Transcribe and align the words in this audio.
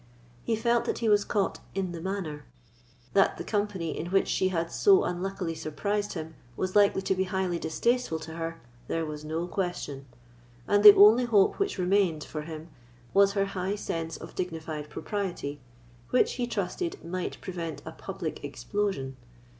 He 0.43 0.55
felt 0.55 0.85
that 0.85 0.97
he 0.97 1.07
was 1.09 1.23
caught 1.23 1.59
"in 1.75 1.91
the 1.91 2.01
manner." 2.01 2.45
That 3.13 3.37
the 3.37 3.43
company 3.43 3.95
in 3.95 4.07
which 4.07 4.27
she 4.27 4.47
had 4.47 4.71
so 4.71 5.03
unluckily 5.03 5.53
surprised 5.53 6.13
him 6.13 6.33
was 6.57 6.75
likely 6.75 7.03
to 7.03 7.13
be 7.13 7.25
highly 7.25 7.59
distasteful 7.59 8.17
to 8.21 8.33
her, 8.33 8.59
there 8.87 9.05
was 9.05 9.23
no 9.23 9.45
question; 9.45 10.07
and 10.67 10.81
the 10.83 10.95
only 10.95 11.25
hope 11.25 11.59
which 11.59 11.77
remained 11.77 12.23
for 12.23 12.41
him 12.41 12.69
was 13.13 13.33
her 13.33 13.45
high 13.45 13.75
sense 13.75 14.17
of 14.17 14.33
dignified 14.33 14.89
propriety, 14.89 15.61
which, 16.09 16.33
he 16.33 16.47
trusted, 16.47 16.97
might 17.05 17.39
prevent 17.39 17.83
a 17.85 17.91
public 17.91 18.43
explosion. 18.43 19.17